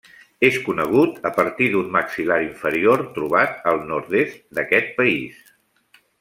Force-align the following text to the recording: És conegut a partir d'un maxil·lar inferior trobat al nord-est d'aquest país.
És 0.47 0.55
conegut 0.67 1.19
a 1.29 1.31
partir 1.35 1.67
d'un 1.73 1.91
maxil·lar 1.97 2.39
inferior 2.47 3.03
trobat 3.19 3.61
al 3.73 3.85
nord-est 3.93 4.41
d'aquest 4.61 4.91
país. 4.99 5.39